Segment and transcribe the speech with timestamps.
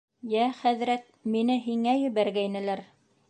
[0.35, 1.05] —Йә, хәҙрәт,
[1.35, 2.85] мине һиңә ебәргәйнеләр.